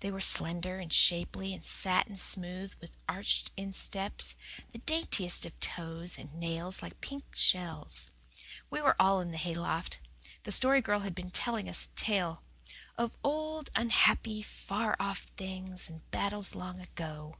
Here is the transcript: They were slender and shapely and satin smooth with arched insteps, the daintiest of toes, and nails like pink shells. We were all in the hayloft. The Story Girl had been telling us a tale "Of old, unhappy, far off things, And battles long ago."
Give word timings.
They 0.00 0.10
were 0.10 0.22
slender 0.22 0.78
and 0.78 0.90
shapely 0.90 1.52
and 1.52 1.62
satin 1.62 2.16
smooth 2.16 2.72
with 2.80 2.96
arched 3.06 3.50
insteps, 3.58 4.34
the 4.72 4.78
daintiest 4.78 5.44
of 5.44 5.60
toes, 5.60 6.16
and 6.16 6.32
nails 6.32 6.80
like 6.80 7.02
pink 7.02 7.36
shells. 7.36 8.10
We 8.70 8.80
were 8.80 8.96
all 8.98 9.20
in 9.20 9.32
the 9.32 9.36
hayloft. 9.36 9.98
The 10.44 10.52
Story 10.52 10.80
Girl 10.80 11.00
had 11.00 11.14
been 11.14 11.28
telling 11.30 11.68
us 11.68 11.90
a 11.92 11.94
tale 11.94 12.42
"Of 12.96 13.18
old, 13.22 13.68
unhappy, 13.76 14.40
far 14.40 14.96
off 14.98 15.24
things, 15.36 15.90
And 15.90 16.10
battles 16.10 16.54
long 16.54 16.80
ago." 16.80 17.36